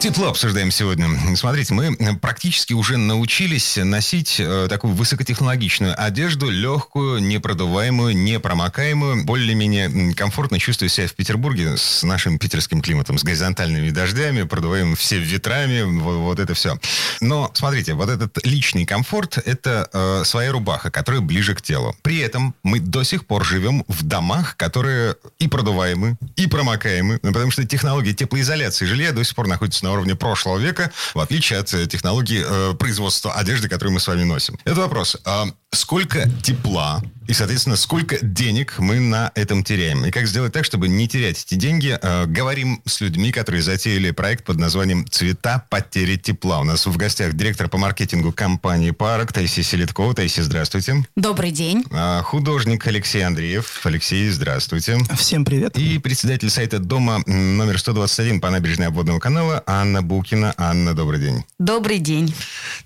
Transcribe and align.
Тепло 0.00 0.28
обсуждаем 0.28 0.70
сегодня. 0.70 1.08
Смотрите, 1.34 1.74
мы 1.74 1.96
практически 2.22 2.72
уже 2.72 2.96
научились 2.96 3.76
носить 3.78 4.36
э, 4.38 4.68
такую 4.70 4.94
высокотехнологичную 4.94 6.00
одежду, 6.00 6.48
легкую, 6.48 7.20
непродуваемую, 7.20 8.16
непромокаемую, 8.16 9.24
более-менее 9.24 10.14
комфортно 10.14 10.60
чувствую 10.60 10.88
себя 10.88 11.08
в 11.08 11.14
Петербурге 11.14 11.76
с 11.76 12.04
нашим 12.04 12.38
питерским 12.38 12.80
климатом, 12.80 13.18
с 13.18 13.24
горизонтальными 13.24 13.90
дождями, 13.90 14.44
продуваем 14.44 14.94
все 14.94 15.18
ветрами, 15.18 15.82
вот, 15.82 16.18
вот 16.18 16.38
это 16.38 16.54
все. 16.54 16.78
Но, 17.20 17.50
смотрите, 17.54 17.94
вот 17.94 18.08
этот 18.08 18.38
личный 18.46 18.86
комфорт– 18.86 19.36
это 19.44 19.90
э, 19.92 20.22
своя 20.24 20.52
рубаха, 20.52 20.92
которая 20.92 21.22
ближе 21.22 21.56
к 21.56 21.60
телу. 21.62 21.96
При 22.02 22.18
этом 22.18 22.54
мы 22.62 22.78
до 22.78 23.02
сих 23.02 23.26
пор 23.26 23.44
живем 23.44 23.84
в 23.88 24.04
домах, 24.04 24.56
которые 24.56 25.16
и 25.40 25.48
продуваемы, 25.48 26.16
и 26.36 26.46
промокаемы, 26.46 27.18
ну, 27.20 27.32
потому 27.32 27.50
что 27.50 27.66
технология 27.66 28.14
теплоизоляции 28.14 28.86
жилья 28.86 29.10
до 29.10 29.24
сих 29.24 29.34
пор 29.34 29.48
находится 29.48 29.84
на 29.84 29.87
уровне 29.90 30.14
прошлого 30.14 30.58
века, 30.58 30.92
в 31.14 31.20
отличие 31.20 31.58
от 31.58 31.72
э, 31.74 31.86
технологии 31.86 32.44
э, 32.46 32.74
производства 32.74 33.32
одежды, 33.34 33.68
которую 33.68 33.94
мы 33.94 34.00
с 34.00 34.08
вами 34.08 34.24
носим. 34.24 34.58
Это 34.64 34.80
вопрос. 34.80 35.16
А 35.24 35.46
сколько 35.72 36.28
тепла 36.42 37.02
и, 37.28 37.34
соответственно, 37.34 37.76
сколько 37.76 38.16
денег 38.24 38.78
мы 38.78 39.00
на 39.00 39.30
этом 39.34 39.62
теряем? 39.62 40.02
И 40.06 40.10
как 40.10 40.26
сделать 40.26 40.54
так, 40.54 40.64
чтобы 40.64 40.88
не 40.88 41.06
терять 41.06 41.44
эти 41.44 41.56
деньги? 41.56 41.98
Э, 42.00 42.24
говорим 42.24 42.80
с 42.86 43.02
людьми, 43.02 43.32
которые 43.32 43.60
затеяли 43.60 44.12
проект 44.12 44.44
под 44.44 44.56
названием 44.56 45.06
«Цвета 45.10 45.66
потери 45.68 46.16
тепла». 46.16 46.60
У 46.60 46.64
нас 46.64 46.86
в 46.86 46.96
гостях 46.96 47.34
директор 47.34 47.68
по 47.68 47.76
маркетингу 47.76 48.32
компании 48.32 48.92
«Парк» 48.92 49.34
Таисия 49.34 49.62
Селиткова. 49.62 50.14
Таисия, 50.14 50.42
здравствуйте. 50.42 51.06
Добрый 51.16 51.50
день. 51.50 51.84
А, 51.90 52.22
художник 52.22 52.86
Алексей 52.86 53.20
Андреев. 53.20 53.82
Алексей, 53.84 54.30
здравствуйте. 54.30 54.96
Всем 55.14 55.44
привет. 55.44 55.76
И 55.76 55.98
председатель 55.98 56.48
сайта 56.48 56.78
«Дома» 56.78 57.22
номер 57.26 57.78
121 57.78 58.40
по 58.40 58.48
набережной 58.48 58.86
обводного 58.86 59.18
канала 59.18 59.62
Анна 59.66 60.02
Букина. 60.02 60.54
Анна, 60.56 60.94
добрый 60.94 61.20
день. 61.20 61.44
Добрый 61.58 61.98
день. 61.98 62.34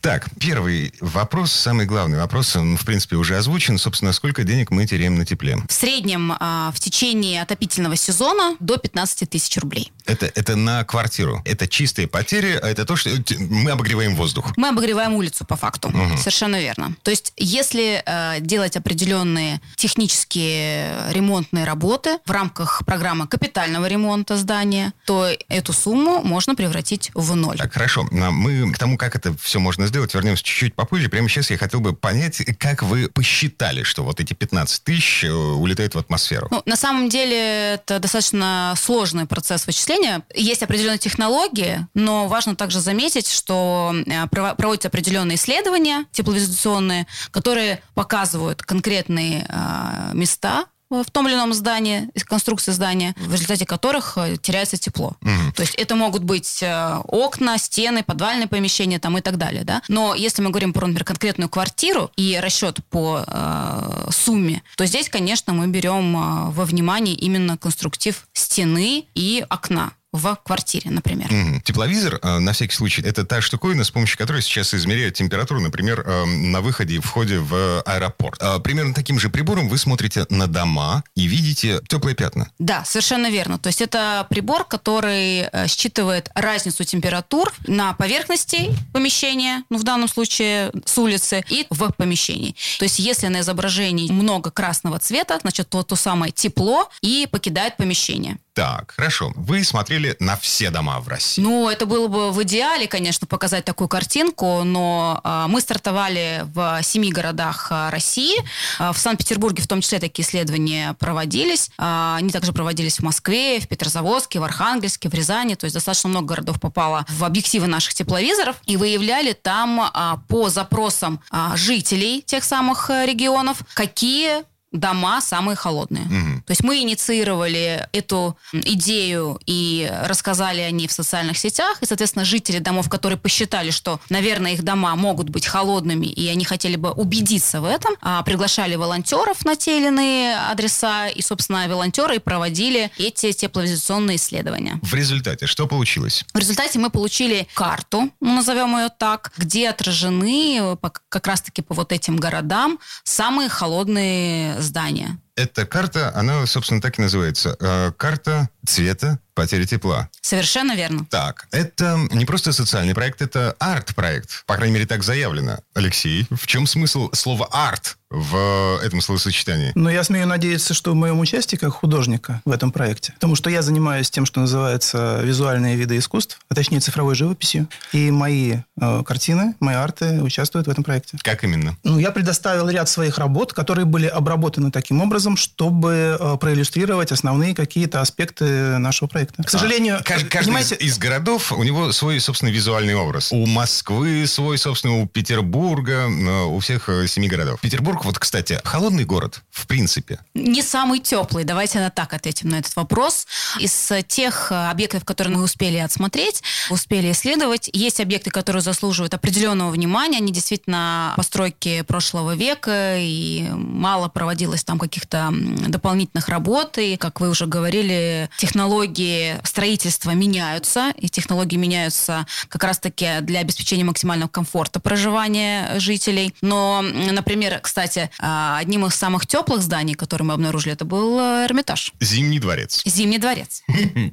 Так, 0.01 0.28
первый 0.41 0.93
вопрос, 1.01 1.53
самый 1.53 1.87
главный 1.87 2.19
вопрос, 2.19 2.56
в 2.77 2.84
принципе, 2.84 3.17
уже 3.17 3.37
озвучен. 3.37 3.78
Собственно, 3.78 4.12
сколько 4.12 4.45
денег 4.45 4.70
мы 4.70 4.87
теряем 4.87 5.17
на 5.17 5.25
тепле? 5.25 5.59
В 5.69 5.73
среднем 5.73 6.33
а, 6.39 6.73
в 6.75 6.81
течение 6.81 7.42
отопительного 7.42 7.97
сезона 7.97 8.56
до 8.61 8.77
15 8.77 9.28
тысяч 9.28 9.56
рублей. 9.59 9.92
Это, 10.06 10.27
это 10.27 10.56
на 10.56 10.84
квартиру. 10.84 11.43
Это 11.45 11.69
чистые 11.69 12.09
потери, 12.09 12.59
а 12.61 12.69
это 12.69 12.84
то, 12.84 12.97
что 12.97 13.11
мы 13.39 13.70
обогреваем 13.70 14.17
воздух. 14.17 14.53
Мы 14.56 14.69
обогреваем 14.69 15.15
улицу 15.15 15.45
по 15.45 15.56
факту. 15.56 15.89
Угу. 15.89 16.17
Совершенно 16.19 16.61
верно. 16.61 16.95
То 17.03 17.11
есть, 17.11 17.33
если 17.37 18.03
э, 18.05 18.41
делать 18.41 18.77
определенные 18.77 19.61
технические 19.77 21.11
ремонтные 21.11 21.65
работы 21.65 22.19
в 22.27 22.31
рамках 22.31 22.83
программы 22.84 23.27
капитального 23.27 23.87
ремонта 23.87 24.37
здания, 24.37 24.93
то 25.06 25.28
эту 25.48 25.73
сумму 25.73 26.23
можно 26.23 26.55
превратить 26.55 27.11
в 27.15 27.34
ноль. 27.34 27.59
Так, 27.59 27.73
хорошо. 27.73 28.06
Мы 28.11 28.73
к 28.73 28.78
тому, 28.78 28.97
как 28.97 29.15
это 29.17 29.34
все 29.39 29.61
можно 29.61 29.87
сделать, 29.87 30.15
вернемся 30.15 30.43
чуть-чуть 30.43 30.75
попозже. 30.75 31.09
Прямо 31.09 31.28
сейчас 31.28 31.50
я 31.50 31.59
хотел 31.59 31.81
бы 31.81 31.93
понять, 31.95 32.41
как 32.63 32.85
вы 32.85 33.09
посчитали, 33.09 33.83
что 33.83 34.05
вот 34.05 34.21
эти 34.21 34.35
15 34.35 34.85
тысяч 34.85 35.25
э, 35.25 35.33
улетают 35.33 35.97
в 35.97 35.99
атмосферу? 35.99 36.47
Ну, 36.53 36.63
на 36.65 36.77
самом 36.77 37.09
деле 37.09 37.75
это 37.75 37.99
достаточно 37.99 38.75
сложный 38.77 39.27
процесс 39.27 39.67
вычисления. 39.67 40.23
Есть 40.33 40.63
определенные 40.63 40.99
технологии, 40.99 41.85
но 41.95 42.29
важно 42.29 42.55
также 42.55 42.79
заметить, 42.79 43.27
что 43.27 43.93
э, 44.07 44.29
проводятся 44.29 44.89
определенные 44.89 45.35
исследования 45.35 46.05
тепловизационные, 46.13 47.09
которые 47.33 47.83
показывают 47.95 48.62
конкретные 48.62 49.45
э, 49.49 50.11
места, 50.15 50.67
в 50.92 51.10
том 51.10 51.26
или 51.28 51.34
ином 51.34 51.53
здании, 51.54 52.08
из 52.14 52.25
конструкции 52.25 52.72
здания, 52.72 53.14
в 53.16 53.32
результате 53.32 53.66
которых 53.66 54.19
э, 54.19 54.36
теряется 54.36 54.76
тепло. 54.76 55.16
Угу. 55.22 55.53
То 55.56 55.62
есть 55.62 55.75
это 55.75 55.97
могут 55.97 56.25
быть 56.25 56.62
э, 56.62 56.97
окна, 57.04 57.58
стены, 57.58 58.03
подвальные 58.03 58.48
помещения 58.48 58.98
там, 58.98 59.16
и 59.19 59.20
так 59.20 59.38
далее. 59.38 59.64
Да? 59.64 59.82
Но 59.88 60.14
если 60.14 60.42
мы 60.42 60.50
говорим 60.50 60.72
про, 60.72 60.86
например, 60.86 61.04
конкретную 61.04 61.48
квартиру 61.48 62.10
и 62.16 62.38
расчет 62.41 62.78
по 62.91 63.25
э, 63.26 64.08
сумме, 64.10 64.62
то 64.76 64.86
здесь, 64.86 65.08
конечно, 65.08 65.53
мы 65.53 65.66
берем 65.69 66.16
э, 66.16 66.50
во 66.50 66.64
внимание 66.64 67.14
именно 67.14 67.56
конструктив 67.56 68.26
стены 68.32 69.06
и 69.14 69.44
окна 69.48 69.92
в 70.12 70.39
квартире, 70.45 70.91
например. 70.91 71.33
Угу. 71.33 71.61
Тепловизор, 71.65 72.19
э, 72.23 72.39
на 72.39 72.53
всякий 72.53 72.75
случай, 72.75 73.03
это 73.03 73.25
та 73.25 73.41
штуковина, 73.41 73.84
с 73.84 73.91
помощью 73.91 74.19
которой 74.19 74.43
сейчас 74.43 74.75
измеряют 74.75 75.15
температуру, 75.15 75.61
например, 75.61 76.05
э, 76.06 76.25
на 76.25 76.61
выходе 76.61 76.97
и 76.97 76.99
входе 76.99 77.39
в 77.39 77.81
аэропорт. 77.83 78.39
Э, 78.43 78.59
примерно 78.61 78.93
таким 78.95 79.19
же 79.19 79.31
прибором 79.31 79.69
вы 79.69 79.78
смотрите 79.78 80.27
на 80.28 80.47
дома 80.47 81.03
и 81.15 81.27
видите 81.27 81.81
теплые 81.89 82.15
пятна. 82.15 82.51
Да, 82.59 82.84
совершенно 82.84 83.31
верно. 83.31 83.59
То 83.59 83.69
есть 83.69 83.81
это 83.81 84.27
прибор, 84.28 84.65
который 84.65 85.49
считывает 85.69 86.31
разницу 86.34 86.84
температур 86.84 87.53
на 87.67 87.95
поверхности 87.95 88.77
помещения, 88.93 89.65
ну 89.71 89.78
в 89.78 89.83
данном 89.83 90.09
случае 90.09 90.71
с 90.84 90.99
улицы, 90.99 91.43
и 91.49 91.67
в 91.71 91.91
помещении. 91.93 92.55
То 92.78 92.84
есть 92.84 92.99
если 92.99 93.28
на 93.28 93.41
изображении 93.41 94.11
много 94.12 94.51
красного 94.51 94.99
цвета, 94.99 95.39
значит 95.41 95.69
то, 95.69 95.83
то 95.83 95.97
самое 95.97 96.33
тепло 96.33 96.89
и 97.01 97.27
покидает 97.31 97.77
помещение. 97.77 98.39
Так, 98.55 98.93
хорошо. 98.97 99.33
Вы 99.35 99.65
смотрели 99.65 100.15
на 100.21 100.37
все 100.37 100.69
дома 100.69 101.01
в 101.01 101.09
России. 101.09 101.41
Ну, 101.41 101.71
это 101.71 101.87
было 101.87 102.07
бы 102.09 102.31
в 102.33 102.43
идеале, 102.43 102.87
конечно, 102.87 103.27
показать 103.27 103.65
такую 103.65 103.89
картинку, 103.89 104.63
но 104.63 105.23
э, 105.25 105.47
мы 105.49 105.63
стартовали 105.63 106.45
в 106.53 106.83
семи 106.83 107.11
городах 107.11 107.69
э, 107.71 107.89
России. 107.89 108.37
Э, 108.79 108.93
в 108.93 108.99
Санкт-Петербурге 108.99 109.63
в 109.63 109.67
том 109.67 109.81
числе 109.81 110.01
такие 110.01 110.27
исследования 110.27 110.95
проводились. 110.99 111.71
Э, 111.79 112.17
они 112.19 112.29
также 112.29 112.53
проводились 112.53 112.99
в 112.99 113.03
Москве, 113.03 113.59
в 113.59 113.69
Петрозаводске, 113.69 114.39
в 114.39 114.45
Архангельске, 114.45 115.09
в 115.09 115.15
Рязани. 115.15 115.55
То 115.55 115.65
есть 115.65 115.73
достаточно 115.73 116.11
много 116.11 116.34
городов 116.34 116.61
попало 116.61 117.07
в 117.09 117.25
объективы 117.25 117.69
наших 117.69 117.95
тепловизоров. 117.95 118.57
И 118.67 118.77
выявляли 118.77 119.33
там 119.33 119.81
э, 119.81 120.15
по 120.29 120.51
запросам 120.51 121.21
э, 121.33 121.53
жителей 121.55 122.21
тех 122.21 122.45
самых 122.45 122.91
регионов, 122.91 123.63
какие 123.73 124.45
дома 124.72 125.21
самые 125.21 125.56
холодные. 125.56 126.05
Угу. 126.05 126.43
То 126.47 126.50
есть 126.50 126.65
мы 126.65 126.81
инициировали 126.81 127.87
эту 127.93 128.37
идею 128.53 129.38
и 129.47 129.91
рассказали 130.05 130.60
о 130.60 130.71
ней 130.71 130.88
в 130.88 130.93
социальных 130.93 131.38
сетях, 131.38 131.78
и, 131.83 131.87
соответственно, 131.87 132.25
жители 132.25 132.59
домов, 132.59 132.88
которые 132.88 133.19
посчитали, 133.19 133.71
что, 133.71 134.00
наверное, 134.09 134.53
их 134.53 134.62
дома 134.62 134.97
могут 134.97 135.28
быть 135.28 135.47
холодными, 135.47 136.06
и 136.06 136.27
они 136.28 136.44
хотели 136.44 136.77
бы 136.77 136.91
убедиться 136.91 137.60
в 137.60 137.65
этом, 137.65 137.94
а, 138.00 138.22
приглашали 138.22 138.75
волонтеров 138.75 139.44
на 139.44 139.56
те 139.56 139.78
или 139.78 139.87
иные 139.88 140.37
адреса, 140.37 141.09
и, 141.09 141.21
собственно, 141.22 141.69
волонтеры 141.69 142.19
проводили 142.21 142.91
эти 142.99 143.33
тепловизационные 143.33 144.16
исследования. 144.16 144.81
В 144.83 144.94
результате 144.94 145.47
что 145.47 145.66
получилось? 145.66 146.25
В 146.33 146.39
результате 146.39 146.78
мы 146.78 146.91
получили 146.91 147.47
карту, 147.54 148.10
назовем 148.21 148.77
ее 148.77 148.89
так, 148.89 149.33
где 149.37 149.69
отражены 149.69 150.77
как 151.09 151.27
раз-таки 151.27 151.62
по 151.62 151.75
вот 151.75 151.93
этим 151.93 152.16
городам 152.16 152.78
самые 153.04 153.49
холодные 153.49 154.62
здания. 154.62 155.19
Эта 155.37 155.67
карта, 155.67 156.12
она, 156.15 156.47
собственно, 156.47 156.81
так 156.81 156.99
и 156.99 157.03
называется. 157.03 157.56
Э, 157.61 157.93
карта 157.97 158.49
цвета 158.67 159.19
потери 159.34 159.65
тепла. 159.65 160.09
Совершенно 160.20 160.75
верно. 160.75 161.06
Так, 161.10 161.48
это 161.50 161.98
не 162.10 162.25
просто 162.25 162.53
социальный 162.53 162.94
проект, 162.94 163.22
это 163.22 163.56
арт-проект. 163.59 164.44
По 164.47 164.56
крайней 164.56 164.75
мере, 164.75 164.87
так 164.87 165.03
заявлено. 165.03 165.59
Алексей, 165.75 166.26
в 166.31 166.47
чем 166.47 166.66
смысл 166.66 167.10
слова 167.12 167.48
«арт»? 167.50 167.97
в 168.12 168.78
этом 168.84 169.00
словосочетании? 169.00 169.72
Ну, 169.75 169.88
я 169.88 170.04
смею 170.04 170.26
надеяться, 170.26 170.75
что 170.75 170.92
в 170.92 170.94
моем 170.94 171.19
участии 171.19 171.56
как 171.56 171.72
художника 171.72 172.42
в 172.44 172.50
этом 172.50 172.71
проекте, 172.71 173.12
потому 173.15 173.34
что 173.34 173.48
я 173.48 173.62
занимаюсь 173.62 174.10
тем, 174.10 174.26
что 174.26 174.41
называется 174.41 175.21
визуальные 175.22 175.77
виды 175.77 175.97
искусств, 175.97 176.39
а 176.51 176.54
точнее 176.54 176.80
цифровой 176.80 177.15
живописью, 177.15 177.68
и 177.92 178.10
мои 178.10 178.59
э, 178.80 179.03
картины, 179.04 179.54
мои 179.60 179.77
арты 179.77 180.22
участвуют 180.22 180.66
в 180.66 180.71
этом 180.71 180.84
проекте. 180.84 181.16
Как 181.22 181.42
именно? 181.42 181.77
Ну, 181.84 181.98
я 181.98 182.10
предоставил 182.10 182.68
ряд 182.68 182.89
своих 182.89 183.16
работ, 183.16 183.54
которые 183.54 183.86
были 183.86 184.07
обработаны 184.07 184.71
таким 184.71 185.01
образом, 185.01 185.39
чтобы 185.39 186.18
э, 186.21 186.36
проиллюстрировать 186.39 187.12
основные 187.12 187.54
какие-то 187.54 188.03
аспекты 188.03 188.77
нашего 188.78 189.09
проекта. 189.09 189.22
К 189.30 189.51
сожалению, 189.51 189.98
а, 189.98 190.03
каждый 190.03 190.30
понимаете... 190.30 190.74
из, 190.77 190.95
из 190.95 190.98
городов 190.98 191.53
у 191.53 191.63
него 191.63 191.92
свой 191.92 192.21
собственный 192.21 192.53
визуальный 192.53 192.95
образ. 192.95 193.33
У 193.33 193.47
Москвы 193.47 194.27
свой, 194.27 194.59
собственно, 194.59 195.01
у 195.01 195.07
Петербурга, 195.07 196.09
э, 196.09 196.45
у 196.45 196.59
всех 196.59 196.89
э, 196.89 197.07
семи 197.07 197.28
городов. 197.28 197.60
Петербург 197.60 198.04
вот, 198.04 198.19
кстати, 198.19 198.60
холодный 198.65 199.04
город, 199.04 199.42
в 199.51 199.66
принципе. 199.66 200.19
Не 200.34 200.63
самый 200.63 201.01
теплый. 201.01 201.45
Давайте 201.45 201.80
на 201.80 201.91
так 201.91 202.13
ответим 202.15 202.48
на 202.48 202.59
этот 202.59 202.74
вопрос. 202.77 203.27
Из 203.59 203.92
тех 204.09 204.51
э, 204.51 204.71
объектов, 204.71 205.04
которые 205.04 205.36
мы 205.36 205.42
успели 205.42 205.77
отсмотреть, 205.78 206.42
успели 206.71 207.13
исследовать, 207.13 207.69
есть 207.72 208.01
объекты, 208.01 208.30
которые 208.30 208.63
заслуживают 208.63 209.15
определенного 209.15 209.71
внимания. 209.71 210.19
Они 210.19 210.33
действительно 210.33 211.15
постройки 211.16 211.83
прошлого 211.83 212.34
века, 212.34 212.97
и 212.98 213.48
мало 213.53 214.09
проводилось 214.09 214.65
там 214.65 214.78
каких-то 214.78 215.30
дополнительных 215.69 216.28
работ. 216.28 216.78
И, 216.78 216.97
как 216.97 217.21
вы 217.21 217.28
уже 217.28 217.47
говорили, 217.47 218.30
технологии 218.39 219.11
технологии 219.12 219.41
строительства 219.44 220.10
меняются, 220.12 220.92
и 220.97 221.09
технологии 221.09 221.56
меняются 221.56 222.26
как 222.48 222.64
раз-таки 222.64 223.20
для 223.20 223.41
обеспечения 223.41 223.84
максимального 223.84 224.28
комфорта 224.28 224.80
проживания 224.80 225.78
жителей. 225.78 226.34
Но, 226.41 226.82
например, 226.82 227.59
кстати, 227.60 228.10
а, 228.18 228.59
одним 228.59 228.86
из 228.86 228.94
самых 228.94 229.26
теплых 229.26 229.62
зданий, 229.62 229.94
которые 229.94 230.26
мы 230.26 230.34
обнаружили, 230.34 230.72
это 230.72 230.84
был 230.84 231.18
э, 231.18 231.47
Эрмитаж. 231.47 231.92
Зимний 232.00 232.38
дворец. 232.38 232.82
Зимний 232.84 233.18
дворец. 233.18 233.62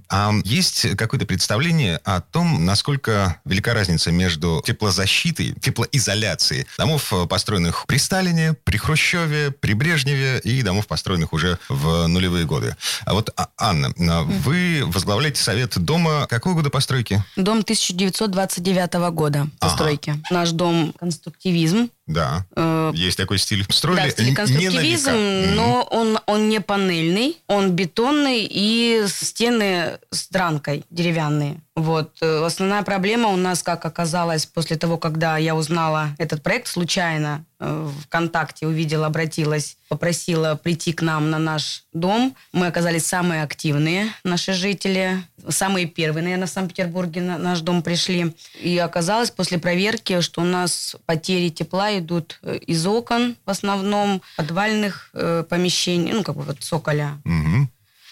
А 0.09 0.33
есть 0.43 0.95
какое-то 0.97 1.25
представление 1.25 1.97
о 2.03 2.21
том, 2.21 2.65
насколько 2.65 3.39
велика 3.45 3.73
разница 3.73 4.11
между 4.11 4.61
теплозащитой, 4.65 5.53
теплоизоляцией 5.61 6.65
домов, 6.77 7.13
э, 7.13 7.25
построенных 7.27 7.85
при 7.87 7.97
Сталине, 7.97 8.55
при 8.63 8.77
Хрущеве, 8.77 9.51
при 9.51 9.73
Брежневе 9.73 10.39
и 10.43 10.61
домов, 10.61 10.87
построенных 10.87 11.33
уже 11.33 11.59
в 11.69 12.07
нулевые 12.07 12.45
годы. 12.45 12.75
А 13.05 13.13
вот, 13.13 13.31
а, 13.35 13.49
Анна, 13.57 13.93
а 13.99 14.23
вы 14.23 14.88
возглавляете 14.89 15.41
совет 15.41 15.77
дома 15.80 16.27
какого 16.27 16.56
года 16.56 16.69
постройки? 16.69 17.24
Дом 17.36 17.59
1929 17.59 18.94
года 19.12 19.47
постройки. 19.59 20.12
Ага. 20.12 20.21
Наш 20.31 20.51
дом 20.51 20.94
конструктивизм. 21.00 21.89
Да. 22.09 22.44
Э, 22.56 22.91
Есть 22.95 23.17
такой 23.17 23.38
стиль. 23.38 23.63
Строили 23.69 24.01
да, 24.01 24.09
стиль 24.09 24.29
не 24.29 24.33
конструктивизм. 24.35 25.11
Мгм. 25.11 25.56
но 25.56 25.88
он, 25.91 26.19
он 26.25 26.50
не 26.50 26.59
панельный, 26.59 27.38
он 27.45 27.71
бетонный 27.73 28.47
и 28.50 29.06
стены 29.07 30.00
с 30.09 30.27
дранкой 30.29 30.83
деревянные. 30.89 31.61
Вот. 31.75 32.17
Э, 32.21 32.44
Основная 32.45 32.81
проблема 32.81 33.29
у 33.29 33.38
нас, 33.38 33.61
как 33.61 33.85
оказалось, 33.85 34.45
после 34.47 34.75
того, 34.75 34.97
когда 34.97 35.38
я 35.38 35.56
узнала 35.56 36.09
этот 36.17 36.41
проект 36.41 36.67
случайно, 36.67 37.45
э, 37.59 37.89
ВКонтакте 38.06 38.65
увидела, 38.67 39.06
обратилась, 39.06 39.77
попросила 39.88 40.56
прийти 40.56 40.91
к 40.94 41.01
нам 41.03 41.29
на 41.29 41.38
наш 41.38 41.83
дом. 41.94 42.35
Мы 42.51 42.67
оказались 42.67 43.06
самые 43.06 43.44
активные 43.44 44.07
наши 44.23 44.53
жители, 44.53 45.23
самые 45.47 45.85
первые, 45.85 46.23
наверное, 46.23 46.47
в 46.47 46.51
Санкт-Петербурге 46.51 47.21
на 47.21 47.38
наш 47.38 47.61
дом 47.61 47.81
пришли. 47.81 48.33
И 48.61 48.77
оказалось 48.77 49.31
после 49.31 49.57
проверки, 49.57 50.19
что 50.21 50.41
у 50.41 50.45
нас 50.45 50.95
потери 51.06 51.50
тепла 51.50 51.98
идут 51.99 52.39
э, 52.41 52.57
из 52.57 52.85
окон 52.85 53.35
в 53.45 53.49
основном, 53.49 54.21
подвальных 54.37 55.09
э, 55.13 55.43
помещений, 55.47 56.13
ну, 56.13 56.23
как 56.23 56.35
бы 56.35 56.43
вот 56.43 56.59
цоколя. 56.59 57.19
Мгм. 57.23 57.69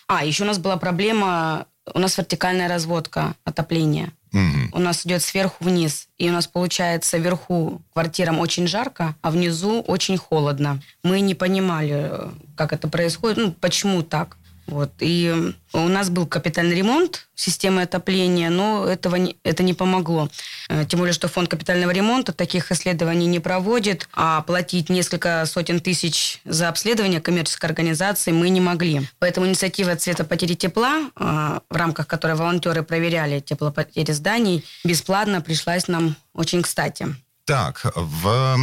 А, 0.08 0.24
еще 0.24 0.44
у 0.44 0.48
нас 0.48 0.58
была 0.58 0.78
проблема, 0.78 1.66
у 1.94 2.00
нас 2.00 2.18
вертикальная 2.18 2.68
разводка 2.68 3.36
отопления. 3.44 4.14
Мгм. 4.32 4.70
У 4.74 4.80
нас 4.80 5.06
идет 5.06 5.22
сверху 5.22 5.64
вниз. 5.64 6.08
И 6.18 6.30
у 6.30 6.34
нас 6.34 6.48
получается 6.48 7.18
вверху 7.18 7.82
квартирам 7.94 8.40
очень 8.40 8.68
жарко, 8.68 9.16
а 9.22 9.32
внизу 9.32 9.82
очень 9.82 10.18
холодно. 10.18 10.82
Мы 11.04 11.22
не 11.22 11.36
понимали, 11.36 12.10
э, 12.10 12.30
как 12.56 12.74
это 12.74 12.88
происходит, 12.88 13.38
ну, 13.38 13.52
почему 13.52 14.04
так. 14.04 14.38
Вот. 14.68 14.92
И 15.00 15.54
у 15.74 15.88
нас 15.88 16.10
был 16.10 16.28
капитальный 16.28 16.76
ремонт 16.76 17.28
системы 17.36 17.84
отопления, 17.84 18.50
но 18.50 18.86
этого 18.86 19.16
не, 19.16 19.38
это 19.44 19.64
не 19.64 19.74
помогло. 19.74 20.30
Э, 20.70 20.86
Тем 20.86 21.00
более, 21.00 21.14
что 21.14 21.28
фонд 21.28 21.50
капитального 21.50 21.92
ремонта 21.92 22.34
таких 22.34 22.72
исследований 22.72 23.28
не 23.28 23.40
проводит, 23.40 24.10
а 24.14 24.42
платить 24.42 24.90
несколько 24.90 25.46
сотен 25.46 25.80
тысяч 25.80 26.42
за 26.46 26.68
обследование 26.70 27.22
коммерческой 27.22 27.68
организации 27.68 28.32
мы 28.32 28.50
не 28.50 28.60
могли. 28.62 29.08
Поэтому 29.20 29.48
инициатива 29.48 29.96
«Цвета 29.96 30.26
потери 30.26 30.54
тепла», 30.56 31.10
э, 31.16 31.60
в 31.70 31.76
рамках 31.76 32.08
которой 32.08 32.36
волонтеры 32.36 32.84
проверяли 32.84 33.40
теплопотери 33.40 34.12
зданий, 34.12 34.66
бесплатно 34.84 35.42
пришлась 35.42 35.88
нам 35.88 36.16
очень 36.34 36.62
кстати. 36.62 37.16
Так, 37.48 37.86
в 37.96 38.58